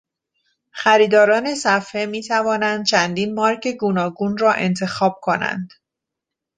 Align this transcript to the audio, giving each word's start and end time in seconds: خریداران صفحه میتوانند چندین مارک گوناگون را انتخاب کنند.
خریداران 0.71 1.55
صفحه 1.55 2.05
میتوانند 2.05 2.85
چندین 2.85 3.33
مارک 3.33 3.67
گوناگون 3.67 4.37
را 4.37 4.53
انتخاب 4.53 5.19
کنند. 5.21 5.73